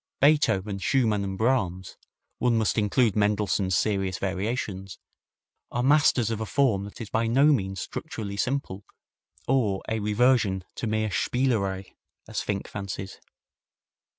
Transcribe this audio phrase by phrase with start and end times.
[0.19, 1.95] Beethoven, Schumann and Brahms
[2.39, 4.97] one must include Mendelssohn's Serious Variations
[5.71, 8.83] are masters of a form that is by no means structurally simple
[9.47, 11.93] or a reversion to mere spielerei,
[12.27, 13.19] as Finck fancies.